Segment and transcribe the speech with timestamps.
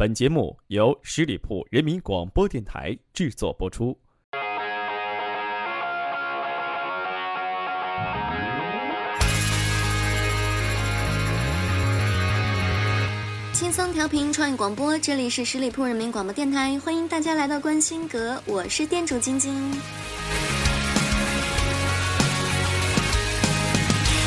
[0.00, 3.94] 本节目由十里铺人民广播电台制作播出。
[13.52, 19.52] 轻松调频创意广播，这里是十里铺人民广播电台，欢迎大家来到关心阁，我是店主晶晶。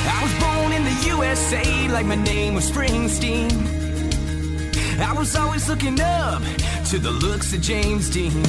[0.06, 3.83] I was born in the USA like my name was Springsteen.
[5.01, 6.43] I was always looking up
[6.91, 8.45] to the looks of James Dean.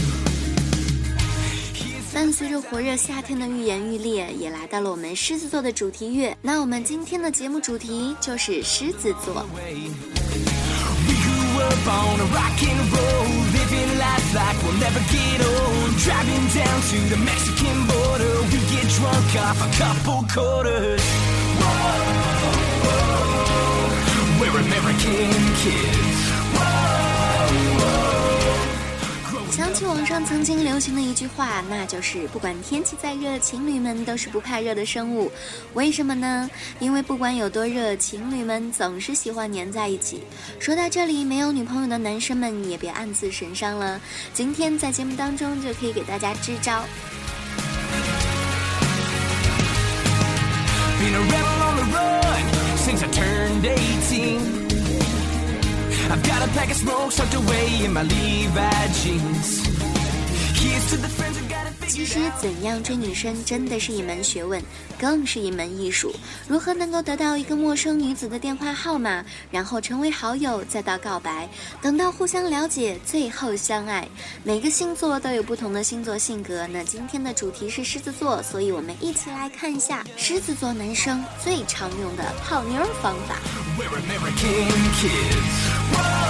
[2.12, 6.36] 伴随着火热夏天的愈演愈烈，也来到了我们狮子座的主题月。
[6.41, 9.46] 那我们今天的节目主题就是狮子座。
[9.54, 15.96] We grew up on a rock and roll, living life like we'll never get old.
[16.04, 21.02] Driving down to the Mexican border, we get drunk off a couple quarters.
[21.59, 22.04] Whoa,
[22.84, 25.30] whoa, we're American
[25.62, 26.12] kids.
[29.84, 35.31] 想起网上曾经流行的一句话，那就是不管天气再热，情侣们都是不怕热的生物。
[35.75, 36.48] 为什么呢？
[36.81, 40.22] 因为不管有多热，情侣们总是喜欢黏在一起。
[40.59, 44.00] 说到这里，没有女朋友的男生们也别暗自神伤了。
[44.33, 46.83] 今天在节目当中就可以给大家支招。
[50.98, 52.42] Been a rebel on the run
[52.78, 54.64] since I turned 18.
[56.11, 59.73] I've got a pack of smoke tucked away in my Levi jeans.
[61.87, 64.61] 其实，怎样追女生真的是一门学问，
[64.98, 66.12] 更是一门艺术。
[66.48, 71.48] 如何能够得到一个陌生女子的电话号码，然后成为好友，再到告白，
[71.83, 74.09] 等到互相了解，最后相爱？
[74.43, 76.67] 每个星座都有不同的星座性格。
[76.67, 83.37] 那今天的主题是狮子座，所以我们一起来看一下狮子座男生最常用的泡妞方法。
[83.78, 86.23] We're American kids.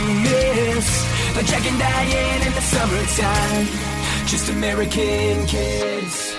[0.00, 0.88] To miss.
[1.36, 3.66] Like Jack and Diane in the summertime.
[4.26, 6.29] Just American kids.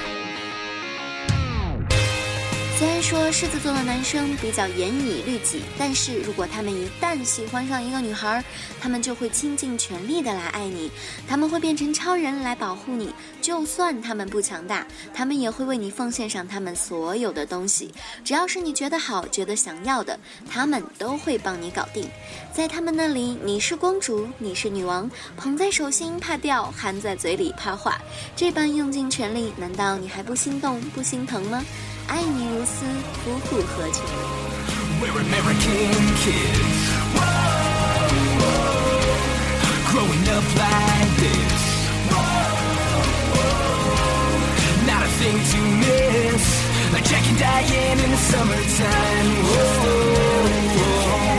[2.81, 8.44] 虽然说狮子座的男生比较严以律己，但是如果他们一旦喜欢上一个女孩，
[8.81, 10.90] 他们就会倾尽全力的来爱你，
[11.28, 13.14] 他们会变成超人来保护你。
[13.40, 14.84] 就算他们不强大，
[15.14, 17.94] 他们也会为你奉献上他们所有的东西。
[18.25, 22.09] 只要是你觉得好、觉得想要的，他们都会帮你搞定。
[22.52, 28.02] 在他们那里，你是公主，你是女王，捧在手心怕掉，含在嘴里怕化。
[28.36, 31.64] 这般用尽全力，难道你还不心动、不心疼吗？
[32.11, 32.84] 爱你如斯，
[33.25, 34.01] 夫复何求？
[35.01, 35.93] We're American
[36.23, 36.79] kids.
[37.15, 37.25] Whoa,
[38.41, 39.21] whoa,
[39.91, 41.62] growing up like this.
[42.09, 42.23] Whoa,
[43.34, 43.61] whoa,
[44.87, 46.45] not a thing to miss.
[46.93, 49.29] Like Jack and Diane in the summertime.
[49.45, 49.93] Whoa,
[50.77, 51.37] whoa,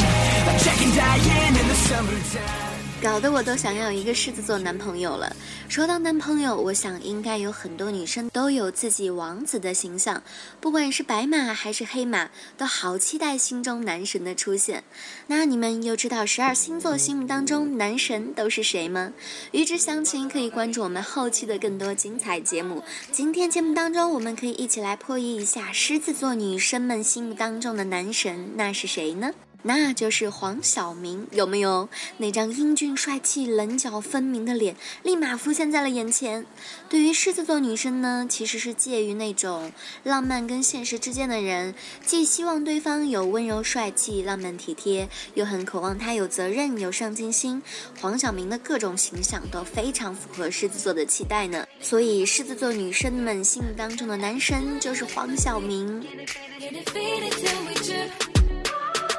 [0.48, 2.61] like Jack and Diane in the summertime.
[3.03, 5.35] 搞得我都想要一个狮子座男朋友了。
[5.69, 10.23] 说到男朋友，我想应该有很多女生都有自己王子的形象，
[10.61, 14.85] 不管是白马还是黑马，都好期待心中男神的出现。
[15.27, 19.13] 那你们又知道十二星座心目当中男神都是谁吗？
[19.51, 22.85] 预知详情可以关注我们后期的更多精彩节目。
[23.11, 29.33] 今天节目当中，我们可以一起来破译一下狮子座女生们心目当中的男神，那是谁呢？
[29.63, 31.89] 那就是黄晓明，有没有？
[32.19, 36.45] 那张英俊帅气、棱角分明的脸，立马浮现在了眼前。
[36.89, 41.75] 对于狮子座女生呢，其实是介于那种浪漫跟现实之间的人，
[42.05, 47.63] 既希望对方有温柔帅气、浪漫体贴，又很渴望他有责任、有上进心。
[48.01, 51.65] 黄晓明的各种形象都非常符合狮子座的期待呢。
[51.81, 56.05] 所以，狮子座女生们心目当中的男神就是黄晓明。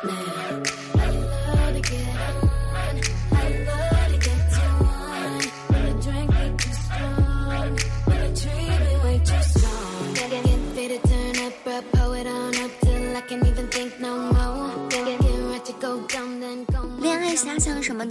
[0.03, 0.82] now.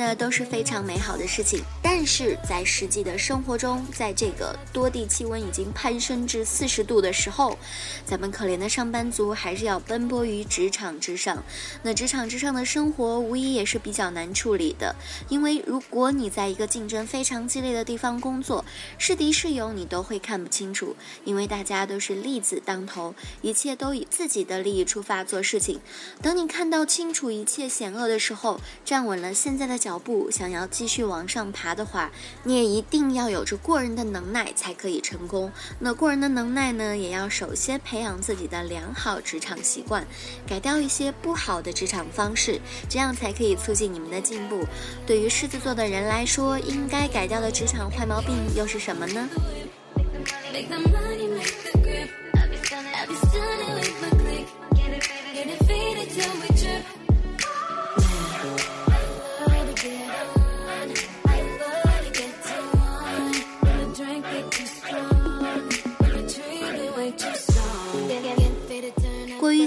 [0.04, 7.56] 那都是非常美好的事情，但是在实际的生活中，在这个多地气温已经攀升至四十度的时候，
[8.04, 11.44] 咱们可怜的上班族还是要奔波于职场之上。
[11.84, 14.96] 那职场之上的生活，无疑也是比较难处理的，
[15.28, 18.64] 因为如果你在一个竞争非常激烈的地方工作，
[18.98, 25.80] 是敌是友你都会看不清楚，因为大家都是利字当头，一切都以自己的利益出发做事情。
[26.20, 32.10] 等你看到清楚一切险恶的时候，站稳了现在的脚脚步，想要继续往上爬的话，
[32.44, 35.52] 你也一定要有着过人的能耐才可以成功。
[35.78, 40.06] 那过人的能耐呢，也要首先培养自己的良好职场习惯，
[40.46, 42.58] 改掉一些不好的职场方式，
[42.88, 44.64] 这样才可以促进你们的进步。
[45.06, 49.28] 对于狮子座的人来说，应该改掉的职场坏毛病又是什么呢？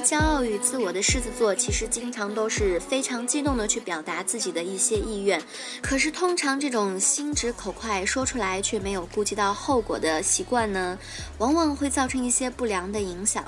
[0.05, 5.41] 骄傲与自我的狮子座，其实经常都是非常激动的去表达自己的一些意愿。
[5.81, 10.95] 可是通常这种心直口快说出来却没有顾及到后果的习惯呢，
[11.39, 13.43] 往往会造成一些不良的影响。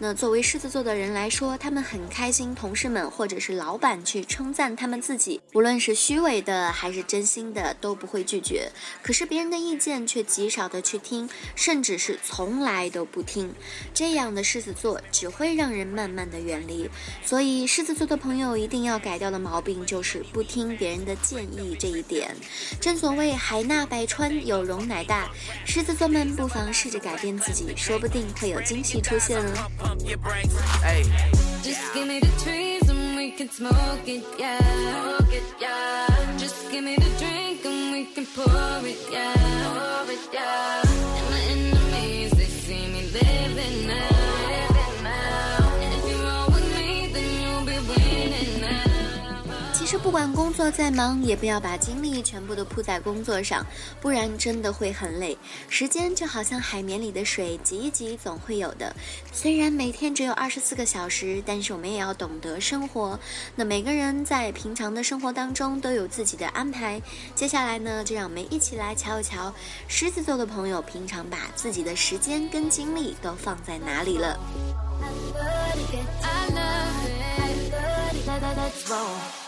[0.00, 8.70] 那作为狮子座的人来说，他们很开心，同事们或者是老板去称赞他们自己，无论是虚伪的还是真心的，都不会拒绝。
[9.02, 13.54] 可是别人的意见却极少的去听，甚至是从来都不听。
[13.94, 16.90] 这样的狮子座只会让人慢慢的远离。
[17.24, 22.34] 所以狮子座的朋友一定要改掉的毛病就是不听别人的建议这一点。
[22.80, 25.30] 正所谓海纳百川，有容乃大。
[25.64, 29.83] 狮子座们不妨试着改变自己，说不定会有惊喜出现哦。
[29.84, 30.58] Pump your brakes.
[30.82, 31.02] Hey.
[31.62, 34.58] Just give me the trees and we can smoke it, yeah.
[35.18, 36.36] Smoke it, yeah.
[36.38, 40.04] Just give me the drink and we can pour it, yeah.
[40.04, 41.83] Pour it, yeah.
[50.04, 53.64] 不管工作再忙，也不要把精力全部都扑在工作上，
[54.02, 55.36] 不然真的会很累。
[55.70, 58.94] 时间就好像海绵里的水，挤一挤总会有的。
[59.32, 63.18] 虽然每天只有二十四个小时，但是我们也要懂得生活。
[63.56, 67.00] 那每个人在平常的生活当中都有自己的安排。
[67.34, 69.54] 接下来呢，就让我们一起来瞧一瞧
[69.88, 74.38] 狮子座的朋友平常把自己的时间跟精力都放在哪里了。
[75.00, 75.08] I
[76.52, 77.72] love it.
[78.28, 79.43] I love it.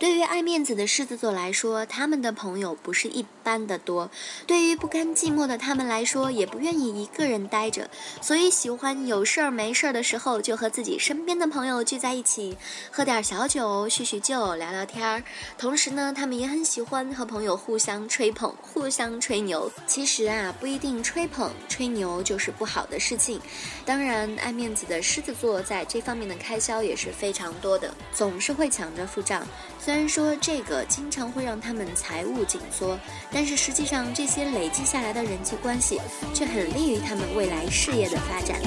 [0.00, 4.08] 对于爱面子的狮子座来说，他们的朋友不是一般的多。
[4.46, 12.56] 对于不甘寂寞的他们来说，也不愿意一个人待着，所以喜欢有事儿没事儿的时候就和自己身边的朋友聚在一起，
[12.92, 15.22] 喝点小酒，叙叙旧，聊聊天儿。
[15.58, 19.68] 同时呢，他们也很喜欢和朋友互相吹捧、互相吹牛。
[19.88, 23.40] 其实啊，不一定吹捧、吹牛就是不好的事情。
[23.84, 29.44] 当然，爱面子的狮子座在这方面的开销也是非常多的，总是会抢着付账。
[29.82, 32.98] 虽然说这个经常会让他们财务紧缩，
[33.32, 36.00] 但是实际上这些累积下来的人际关系
[36.34, 38.60] 却很利于他们未来事业的发展。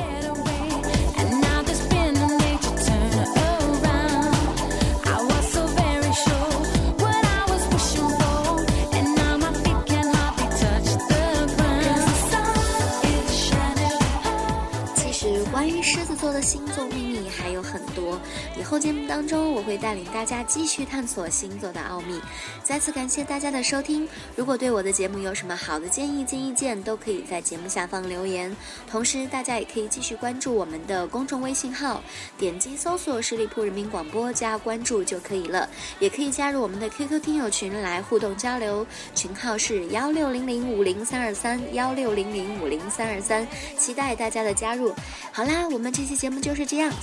[14.95, 16.85] 其实关于狮子座的星座
[17.29, 18.19] 还有很多，
[18.57, 22.19] 以后节目当中我会带领大家继续探索星座的奥秘。
[22.63, 28.55] 再次感谢大家的收听，如果对我的节目有什么好的建议、建意见，都可以在节目下方留言。
[28.89, 32.01] 同时，大家也可以继续关注我们的公众微信号，
[32.37, 35.69] 点击搜索十里铺人民广播加关注就可以了。
[35.99, 43.47] 也可以加入我们的 QQ 听友群来互动交流，群号是幺六零零五零三二三幺六零零五零三二三，
[43.77, 44.93] 期待大家的加入。
[45.31, 46.91] 好啦，我们这期节目就是这样，